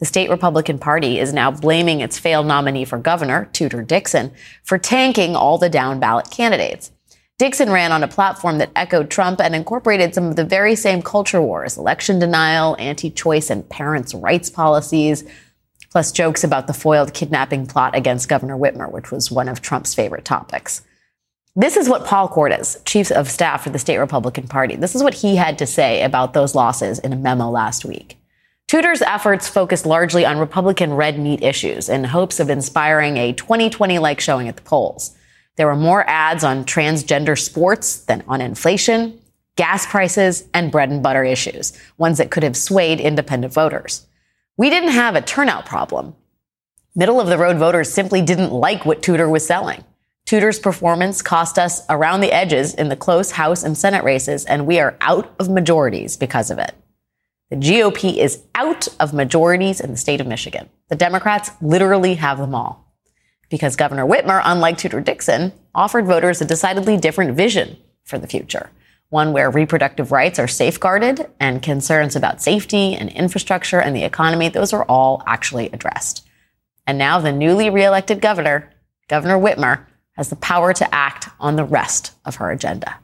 [0.00, 4.32] The state Republican Party is now blaming its failed nominee for governor, Tudor Dixon,
[4.64, 6.90] for tanking all the down ballot candidates.
[7.38, 11.00] Dixon ran on a platform that echoed Trump and incorporated some of the very same
[11.02, 15.22] culture wars, election denial, anti-choice and parents' rights policies,
[15.92, 19.94] plus jokes about the foiled kidnapping plot against Governor Whitmer, which was one of Trump's
[19.94, 20.82] favorite topics.
[21.54, 25.04] This is what Paul Cordes, chief of staff for the state Republican Party, this is
[25.04, 28.16] what he had to say about those losses in a memo last week.
[28.66, 34.00] Tudor's efforts focused largely on Republican red meat issues in hopes of inspiring a 2020
[34.00, 35.16] like showing at the polls.
[35.58, 39.20] There were more ads on transgender sports than on inflation,
[39.56, 44.06] gas prices, and bread and butter issues, ones that could have swayed independent voters.
[44.56, 46.14] We didn't have a turnout problem.
[46.94, 49.82] Middle of the road voters simply didn't like what Tudor was selling.
[50.26, 54.64] Tudor's performance cost us around the edges in the close House and Senate races, and
[54.64, 56.72] we are out of majorities because of it.
[57.50, 60.68] The GOP is out of majorities in the state of Michigan.
[60.88, 62.87] The Democrats literally have them all.
[63.48, 68.70] Because Governor Whitmer, unlike Tudor Dixon, offered voters a decidedly different vision for the future.
[69.10, 74.50] One where reproductive rights are safeguarded and concerns about safety and infrastructure and the economy,
[74.50, 76.26] those are all actually addressed.
[76.86, 78.70] And now the newly reelected governor,
[79.08, 82.98] Governor Whitmer, has the power to act on the rest of her agenda.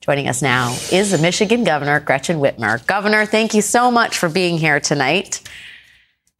[0.00, 2.84] Joining us now is the Michigan Governor, Gretchen Whitmer.
[2.86, 5.42] Governor, thank you so much for being here tonight.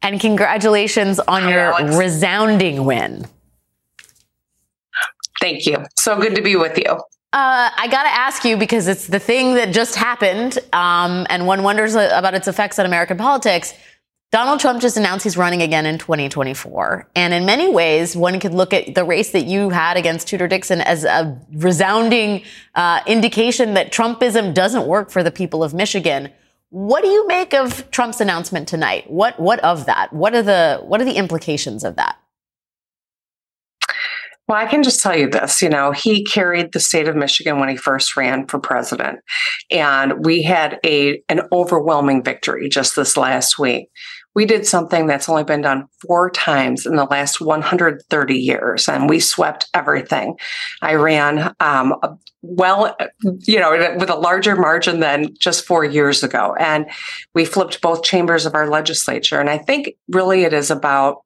[0.03, 1.95] And congratulations on Hi, your Alex.
[1.95, 3.25] resounding win.
[5.39, 5.85] Thank you.
[5.97, 6.91] So good to be with you.
[7.33, 11.47] Uh, I got to ask you because it's the thing that just happened, um, and
[11.47, 13.73] one wonders about its effects on American politics.
[14.31, 17.09] Donald Trump just announced he's running again in 2024.
[17.15, 20.47] And in many ways, one could look at the race that you had against Tudor
[20.47, 22.43] Dixon as a resounding
[22.75, 26.31] uh, indication that Trumpism doesn't work for the people of Michigan.
[26.71, 29.11] What do you make of Trump's announcement tonight?
[29.11, 30.13] What what of that?
[30.13, 32.17] What are the what are the implications of that?
[34.47, 37.59] Well, I can just tell you this, you know, he carried the state of Michigan
[37.59, 39.19] when he first ran for president.
[39.69, 43.89] And we had a an overwhelming victory just this last week
[44.33, 49.09] we did something that's only been done four times in the last 130 years, and
[49.09, 50.37] we swept everything.
[50.81, 51.95] I ran um,
[52.41, 52.95] well,
[53.41, 56.89] you know, with a larger margin than just four years ago, and
[57.35, 59.39] we flipped both chambers of our legislature.
[59.39, 61.17] And I think really it is about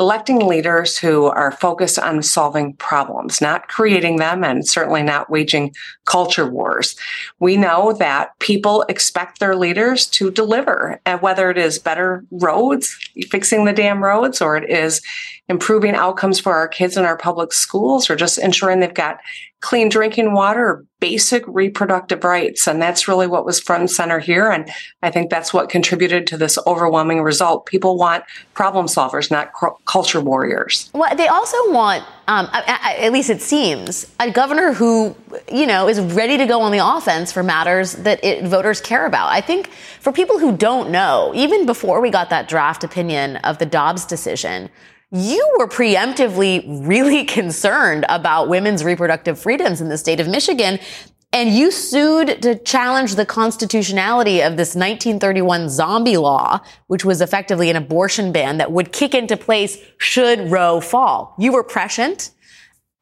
[0.00, 5.72] electing leaders who are focused on solving problems, not creating them, and certainly not waging
[6.06, 6.96] culture wars.
[7.38, 12.98] We know that people expect their leaders to deliver, and whether it is better roads,
[13.30, 15.00] fixing the damn roads, or it is
[15.48, 19.18] improving outcomes for our kids in our public schools, or just ensuring they've got
[19.60, 22.66] clean drinking water, or basic reproductive rights.
[22.66, 24.48] And that's really what was front and center here.
[24.50, 24.70] And
[25.02, 27.66] I think that's what contributed to this overwhelming result.
[27.66, 30.90] People want problem solvers, not cr- culture warriors.
[30.94, 35.14] Well, they also want, um, at least it seems, a governor who,
[35.52, 39.06] you know, is ready to go on the offense for matters that it, voters care
[39.06, 39.28] about.
[39.28, 39.68] I think
[40.00, 44.04] for people who don't know, even before we got that draft opinion of the Dobbs
[44.04, 44.70] decision,
[45.10, 50.78] you were preemptively really concerned about women's reproductive freedoms in the state of Michigan.
[51.34, 57.70] And you sued to challenge the constitutionality of this 1931 zombie law, which was effectively
[57.70, 61.34] an abortion ban that would kick into place should Roe fall.
[61.38, 62.32] You were prescient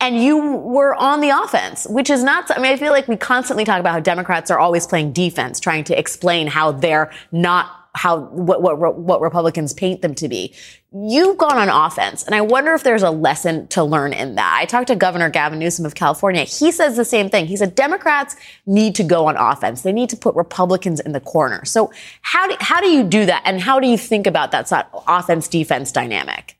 [0.00, 3.16] and you were on the offense, which is not, I mean, I feel like we
[3.16, 7.79] constantly talk about how Democrats are always playing defense, trying to explain how they're not
[7.94, 10.54] how what, what what Republicans paint them to be.
[10.92, 14.58] You've gone on offense, and I wonder if there's a lesson to learn in that.
[14.60, 16.42] I talked to Governor Gavin Newsom of California.
[16.42, 17.46] He says the same thing.
[17.46, 19.82] He said Democrats need to go on offense.
[19.82, 21.64] They need to put Republicans in the corner.
[21.64, 24.70] So how do how do you do that, and how do you think about that
[25.06, 26.59] offense defense dynamic?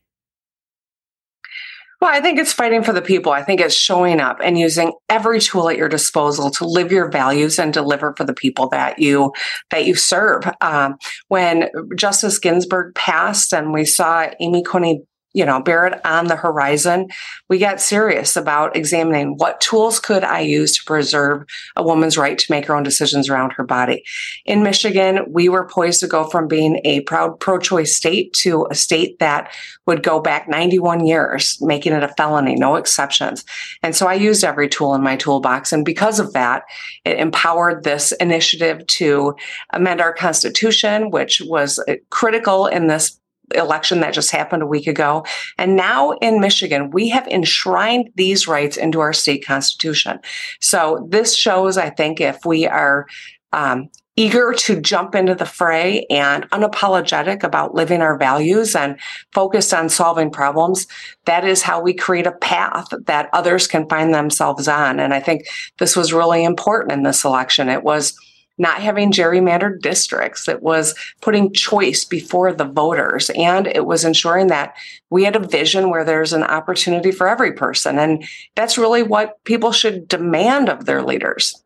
[2.01, 3.31] Well, I think it's fighting for the people.
[3.31, 7.11] I think it's showing up and using every tool at your disposal to live your
[7.11, 9.33] values and deliver for the people that you
[9.69, 10.43] that you serve.
[10.61, 10.95] Um,
[11.27, 17.07] when Justice Ginsburg passed, and we saw Amy Coney you know Barrett on the horizon.
[17.49, 22.37] We got serious about examining what tools could i use to preserve a woman's right
[22.37, 24.03] to make her own decisions around her body.
[24.45, 28.75] In michigan we were poised to go from being a proud pro-choice state to a
[28.75, 29.53] state that
[29.85, 33.45] would go back 91 years making it a felony no exceptions.
[33.83, 36.63] And so i used every tool in my toolbox and because of that
[37.05, 39.35] it empowered this initiative to
[39.71, 43.20] amend our constitution which was uh, critical in this
[43.51, 45.25] election that just happened a week ago.
[45.57, 50.19] And now in Michigan, we have enshrined these rights into our state constitution.
[50.59, 53.07] So this shows, I think, if we are
[53.53, 58.99] um, eager to jump into the fray and unapologetic about living our values and
[59.33, 60.85] focused on solving problems,
[61.25, 64.99] that is how we create a path that others can find themselves on.
[64.99, 65.47] And I think
[65.79, 67.69] this was really important in this election.
[67.69, 68.17] It was
[68.61, 70.47] not having gerrymandered districts.
[70.47, 73.31] It was putting choice before the voters.
[73.31, 74.75] And it was ensuring that
[75.09, 77.97] we had a vision where there's an opportunity for every person.
[77.97, 78.23] And
[78.55, 81.61] that's really what people should demand of their leaders.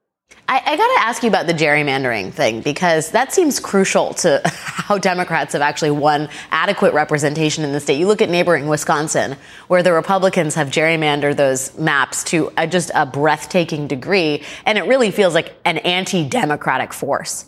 [0.47, 4.41] I, I got to ask you about the gerrymandering thing because that seems crucial to
[4.45, 7.97] how Democrats have actually won adequate representation in the state.
[7.97, 9.37] You look at neighboring Wisconsin,
[9.67, 14.83] where the Republicans have gerrymandered those maps to a, just a breathtaking degree, and it
[14.83, 17.45] really feels like an anti Democratic force.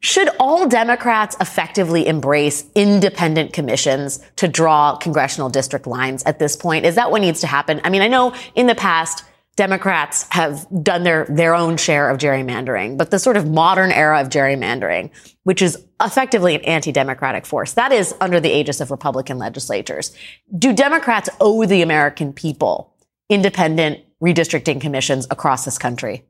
[0.00, 6.84] Should all Democrats effectively embrace independent commissions to draw congressional district lines at this point?
[6.84, 7.80] Is that what needs to happen?
[7.84, 9.24] I mean, I know in the past,
[9.56, 14.20] Democrats have done their, their own share of gerrymandering, but the sort of modern era
[14.20, 15.10] of gerrymandering,
[15.44, 20.14] which is effectively an anti-democratic force, that is under the aegis of Republican legislatures.
[20.58, 22.92] Do Democrats owe the American people
[23.28, 26.24] independent redistricting commissions across this country?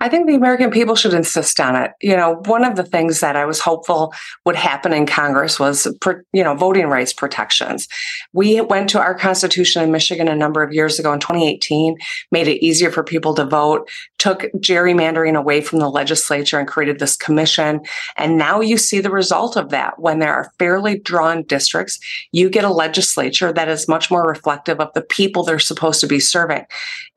[0.00, 1.92] I think the American people should insist on it.
[2.00, 4.14] You know, one of the things that I was hopeful
[4.46, 5.86] would happen in Congress was,
[6.32, 7.86] you know, voting rights protections.
[8.32, 11.98] We went to our constitution in Michigan a number of years ago in 2018,
[12.32, 16.98] made it easier for people to vote, took gerrymandering away from the legislature and created
[16.98, 17.80] this commission.
[18.16, 19.98] And now you see the result of that.
[19.98, 21.98] When there are fairly drawn districts,
[22.32, 26.06] you get a legislature that is much more reflective of the people they're supposed to
[26.06, 26.64] be serving.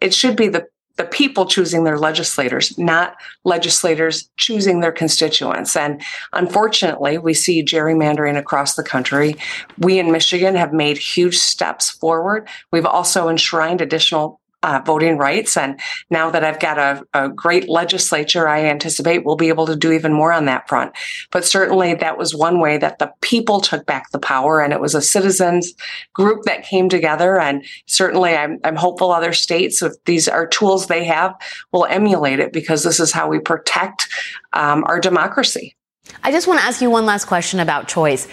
[0.01, 0.65] It should be the
[0.95, 5.75] the people choosing their legislators, not legislators choosing their constituents.
[5.75, 6.01] And
[6.33, 9.35] unfortunately, we see gerrymandering across the country.
[9.79, 12.47] We in Michigan have made huge steps forward.
[12.71, 15.57] We've also enshrined additional uh, voting rights.
[15.57, 19.75] And now that I've got a, a, great legislature, I anticipate we'll be able to
[19.75, 20.93] do even more on that front.
[21.31, 24.79] But certainly that was one way that the people took back the power and it
[24.79, 25.73] was a citizens
[26.13, 27.37] group that came together.
[27.37, 31.35] And certainly I'm, I'm hopeful other states, if these are tools they have,
[31.73, 34.07] will emulate it because this is how we protect
[34.53, 35.75] um, our democracy.
[36.23, 38.27] I just want to ask you one last question about choice.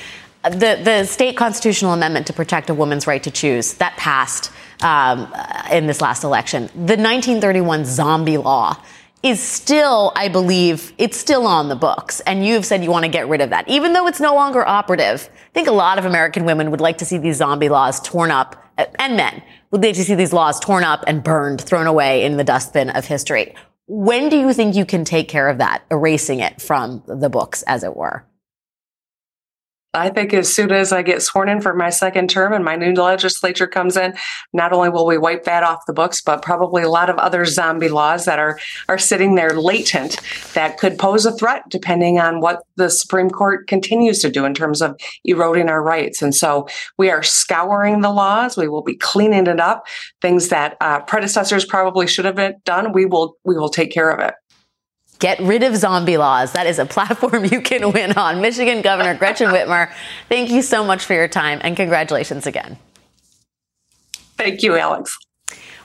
[0.45, 4.51] The, the state constitutional amendment to protect a woman's right to choose that passed
[4.83, 5.33] um,
[5.71, 6.65] in this last election.
[6.75, 8.77] The 1931 zombie law
[9.23, 12.21] is still, I believe, it's still on the books.
[12.21, 14.67] And you've said you want to get rid of that, even though it's no longer
[14.67, 15.29] operative.
[15.35, 18.31] I think a lot of American women would like to see these zombie laws torn
[18.31, 18.57] up,
[18.99, 22.39] and men would like to see these laws torn up and burned, thrown away in
[22.39, 23.55] the dustbin of history.
[23.87, 27.63] When do you think you can take care of that, erasing it from the books,
[27.65, 28.25] as it were?
[29.93, 32.77] I think as soon as I get sworn in for my second term and my
[32.77, 34.15] new legislature comes in,
[34.53, 37.45] not only will we wipe that off the books, but probably a lot of other
[37.45, 40.21] zombie laws that are are sitting there latent
[40.55, 44.55] that could pose a threat depending on what the Supreme Court continues to do in
[44.55, 46.23] terms of eroding our rights.
[46.23, 48.57] And so we are scouring the laws.
[48.57, 49.87] We will be cleaning it up.
[50.23, 52.93] Things that uh, predecessors probably should have done.
[52.93, 54.35] We will we will take care of it.
[55.21, 56.53] Get rid of zombie laws.
[56.53, 58.41] That is a platform you can win on.
[58.41, 59.93] Michigan Governor Gretchen Whitmer,
[60.29, 62.77] thank you so much for your time and congratulations again.
[64.37, 65.17] Thank you, Alex.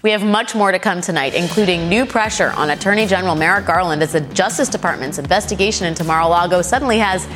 [0.01, 4.03] We have much more to come tonight, including new pressure on Attorney General Merrick Garland
[4.03, 7.27] as the Justice Department's investigation into Mar a Lago suddenly has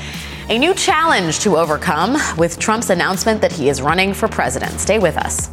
[0.50, 4.80] a new challenge to overcome with Trump's announcement that he is running for president.
[4.80, 5.50] Stay with us.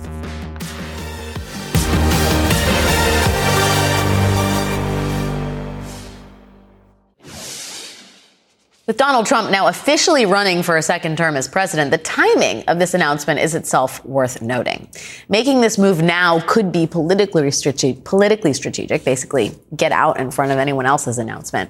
[8.86, 12.78] With Donald Trump now officially running for a second term as president, the timing of
[12.78, 14.88] this announcement is itself worth noting.
[15.28, 20.52] Making this move now could be politically strategic, politically strategic, basically get out in front
[20.52, 21.68] of anyone else's announcement.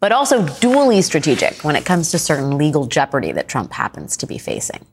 [0.00, 4.26] but also dually strategic when it comes to certain legal jeopardy that Trump happens to
[4.26, 4.84] be facing.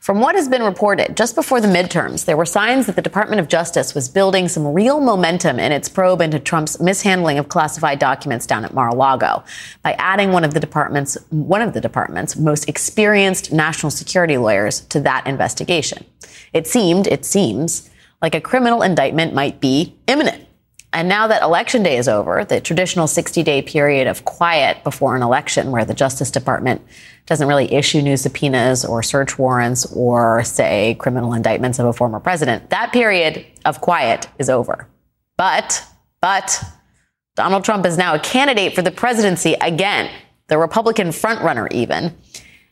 [0.00, 3.40] From what has been reported, just before the midterms, there were signs that the Department
[3.40, 7.98] of Justice was building some real momentum in its probe into Trump's mishandling of classified
[7.98, 9.42] documents down at Mar-a-Lago
[9.82, 14.80] by adding one of the department's one of the department's most experienced national security lawyers
[14.80, 16.04] to that investigation.
[16.52, 17.90] It seemed, it seems,
[18.20, 20.45] like a criminal indictment might be imminent.
[20.92, 25.16] And now that election day is over, the traditional 60 day period of quiet before
[25.16, 26.80] an election where the Justice Department
[27.26, 32.20] doesn't really issue new subpoenas or search warrants or say criminal indictments of a former
[32.20, 34.88] president, that period of quiet is over.
[35.36, 35.84] But,
[36.20, 36.62] but
[37.34, 40.10] Donald Trump is now a candidate for the presidency again,
[40.46, 42.16] the Republican frontrunner even.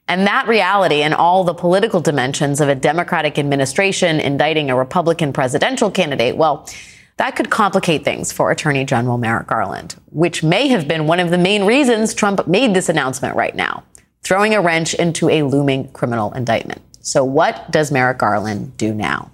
[0.07, 5.33] And that reality and all the political dimensions of a Democratic administration indicting a Republican
[5.33, 6.69] presidential candidate, well,
[7.17, 11.31] that could complicate things for Attorney General Merrick Garland, which may have been one of
[11.31, 13.85] the main reasons Trump made this announcement right now,
[14.23, 16.83] throwing a wrench into a looming criminal indictment.
[17.01, 19.31] So, what does Merrick Garland do now?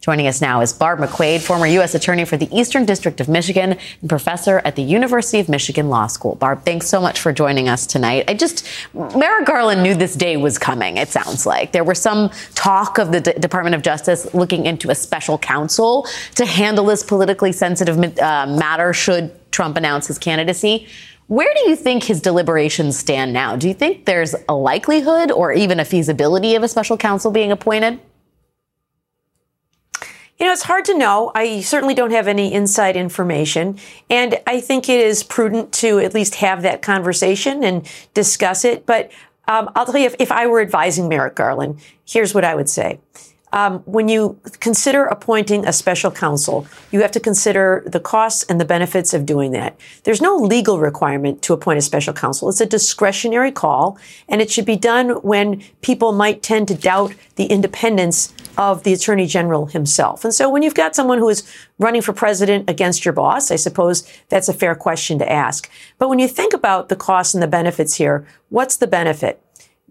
[0.00, 1.94] Joining us now is Barb McQuade, former U.S.
[1.94, 6.06] Attorney for the Eastern District of Michigan and professor at the University of Michigan Law
[6.06, 6.36] School.
[6.36, 8.24] Barb, thanks so much for joining us tonight.
[8.26, 11.72] I just, Merrick Garland knew this day was coming, it sounds like.
[11.72, 16.06] There was some talk of the D- Department of Justice looking into a special counsel
[16.36, 20.86] to handle this politically sensitive uh, matter should Trump announce his candidacy.
[21.26, 23.54] Where do you think his deliberations stand now?
[23.54, 27.52] Do you think there's a likelihood or even a feasibility of a special counsel being
[27.52, 28.00] appointed?
[30.40, 31.30] You know, it's hard to know.
[31.34, 33.78] I certainly don't have any inside information.
[34.08, 38.86] And I think it is prudent to at least have that conversation and discuss it.
[38.86, 39.12] But
[39.46, 42.70] um, I'll tell you, if, if I were advising Merrick Garland, here's what I would
[42.70, 42.98] say
[43.52, 48.60] um, when you consider appointing a special counsel, you have to consider the costs and
[48.60, 49.78] the benefits of doing that.
[50.04, 52.48] There's no legal requirement to appoint a special counsel.
[52.48, 57.14] It's a discretionary call, and it should be done when people might tend to doubt
[57.36, 60.24] the independence of the attorney general himself.
[60.24, 63.56] And so when you've got someone who is running for president against your boss, I
[63.56, 65.70] suppose that's a fair question to ask.
[65.98, 69.42] But when you think about the costs and the benefits here, what's the benefit?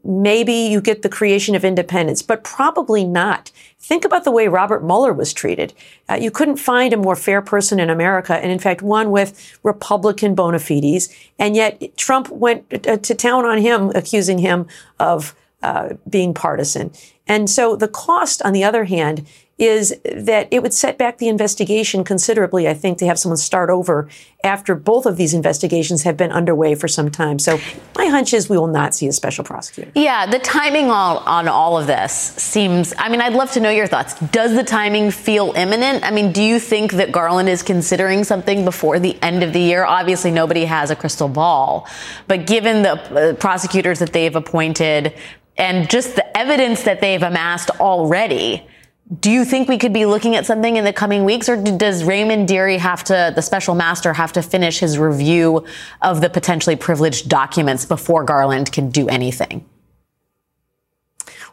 [0.04, 3.52] maybe you get the creation of independence, but probably not.
[3.80, 5.74] Think about the way Robert Mueller was treated.
[6.10, 9.58] Uh, you couldn't find a more fair person in America, and in fact, one with
[9.64, 11.14] Republican bona fides.
[11.38, 14.68] And yet, Trump went uh, to town on him, accusing him
[15.00, 16.92] of uh, being partisan.
[17.30, 19.26] And so, the cost, on the other hand,
[19.60, 23.70] is that it would set back the investigation considerably, I think, to have someone start
[23.70, 24.08] over
[24.42, 27.40] after both of these investigations have been underway for some time.
[27.40, 27.60] So
[27.98, 29.92] my hunch is we will not see a special prosecutor.
[29.96, 33.70] Yeah, the timing on, on all of this seems, I mean, I'd love to know
[33.70, 34.18] your thoughts.
[34.32, 36.06] Does the timing feel imminent?
[36.06, 39.60] I mean, do you think that Garland is considering something before the end of the
[39.60, 39.84] year?
[39.84, 41.86] Obviously, nobody has a crystal ball,
[42.28, 45.14] but given the uh, prosecutors that they've appointed
[45.60, 48.66] and just the evidence that they've amassed already,
[49.20, 52.04] do you think we could be looking at something in the coming weeks, or does
[52.04, 55.66] Raymond Dearie have to, the special master, have to finish his review
[56.02, 59.66] of the potentially privileged documents before Garland can do anything?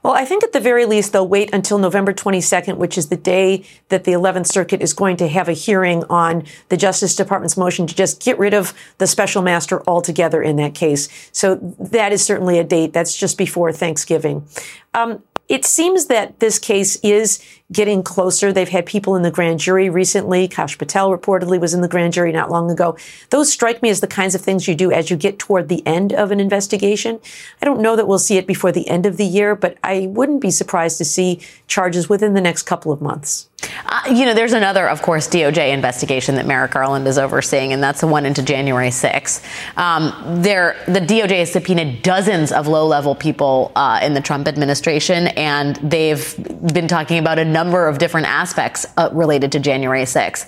[0.06, 3.16] Well, I think at the very least, they'll wait until November 22nd, which is the
[3.16, 7.56] day that the 11th Circuit is going to have a hearing on the Justice Department's
[7.56, 11.08] motion to just get rid of the special master altogether in that case.
[11.32, 12.92] So that is certainly a date.
[12.92, 14.46] That's just before Thanksgiving.
[14.94, 18.52] Um, it seems that this case is getting closer.
[18.52, 20.46] They've had people in the grand jury recently.
[20.46, 22.96] Kash Patel reportedly was in the grand jury not long ago.
[23.30, 25.84] Those strike me as the kinds of things you do as you get toward the
[25.86, 27.18] end of an investigation.
[27.60, 30.06] I don't know that we'll see it before the end of the year, but I
[30.08, 33.48] wouldn't be surprised to see charges within the next couple of months.
[33.86, 37.82] Uh, you know, there's another, of course, DOJ investigation that Merrick Garland is overseeing, and
[37.82, 39.42] that's the one into January 6th.
[39.76, 45.28] Um, there, the DOJ has subpoenaed dozens of low-level people uh, in the Trump administration,
[45.28, 46.34] and they've
[46.72, 50.44] been talking about a number of different aspects uh, related to January 6th.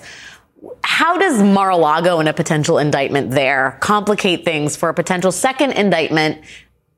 [0.83, 6.37] How does Mar-a-Lago and a potential indictment there complicate things for a potential second indictment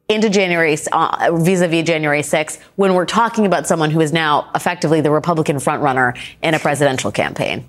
[0.09, 4.99] into January, uh, vis-a-vis January 6th, when we're talking about someone who is now effectively
[4.99, 7.65] the Republican frontrunner in a presidential campaign?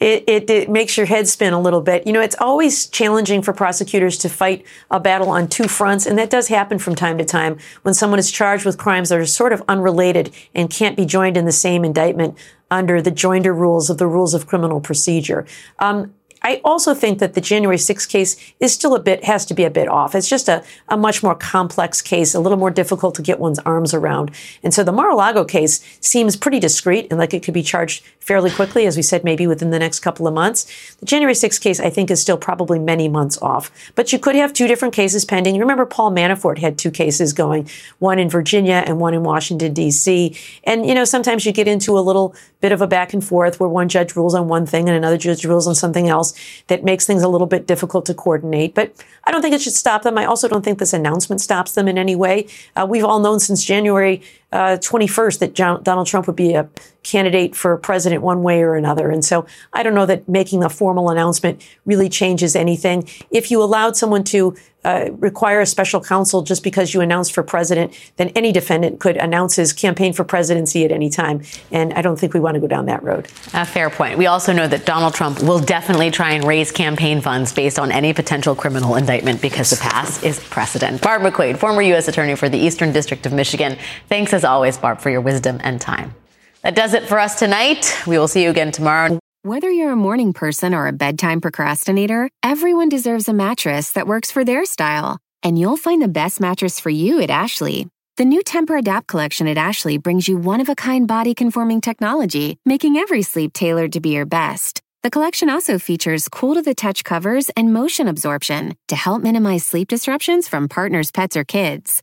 [0.00, 2.06] It, it, it, makes your head spin a little bit.
[2.06, 6.16] You know, it's always challenging for prosecutors to fight a battle on two fronts, and
[6.18, 9.26] that does happen from time to time when someone is charged with crimes that are
[9.26, 12.38] sort of unrelated and can't be joined in the same indictment
[12.70, 15.46] under the joinder rules of the rules of criminal procedure.
[15.78, 19.54] Um, I also think that the January 6th case is still a bit, has to
[19.54, 20.14] be a bit off.
[20.14, 23.58] It's just a, a much more complex case, a little more difficult to get one's
[23.60, 24.30] arms around.
[24.62, 28.50] And so the Mar-a-Lago case seems pretty discrete and like it could be charged fairly
[28.50, 30.96] quickly, as we said, maybe within the next couple of months.
[30.96, 33.70] The January 6th case, I think, is still probably many months off.
[33.94, 35.54] But you could have two different cases pending.
[35.54, 37.68] You remember, Paul Manafort had two cases going,
[38.00, 40.36] one in Virginia and one in Washington, D.C.
[40.64, 43.60] And, you know, sometimes you get into a little bit of a back and forth
[43.60, 46.34] where one judge rules on one thing and another judge rules on something else
[46.66, 48.74] that makes things a little bit difficult to coordinate.
[48.74, 48.92] But
[49.24, 50.18] I don't think it should stop them.
[50.18, 52.48] I also don't think this announcement stops them in any way.
[52.74, 56.68] Uh, we've all known since January uh, 21st that John, Donald Trump would be a
[57.02, 59.10] candidate for president one way or another.
[59.10, 63.08] And so I don't know that making a formal announcement really changes anything.
[63.30, 67.42] If you allowed someone to uh, require a special counsel just because you announced for
[67.42, 71.42] president, then any defendant could announce his campaign for presidency at any time.
[71.72, 73.26] And I don't think we want to go down that road.
[73.54, 74.18] A fair point.
[74.18, 77.90] We also know that Donald Trump will definitely try and raise campaign funds based on
[77.90, 81.02] any potential criminal indictment because the past is precedent.
[81.02, 82.06] Barb McQuade, former U.S.
[82.06, 83.76] Attorney for the Eastern District of Michigan.
[84.08, 86.14] Thanks as always, Barb, for your wisdom and time.
[86.62, 87.94] That does it for us tonight.
[88.06, 89.18] We will see you again tomorrow.
[89.42, 94.32] Whether you're a morning person or a bedtime procrastinator, everyone deserves a mattress that works
[94.32, 95.18] for their style.
[95.42, 97.86] And you'll find the best mattress for you at Ashley.
[98.16, 102.58] The new Tempur-Adapt collection at Ashley brings you one of a kind body conforming technology,
[102.66, 104.82] making every sleep tailored to be your best.
[105.04, 109.64] The collection also features cool to the touch covers and motion absorption to help minimize
[109.64, 112.02] sleep disruptions from partners, pets, or kids.